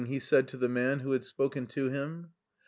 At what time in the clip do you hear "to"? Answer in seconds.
0.47-0.57, 1.67-1.89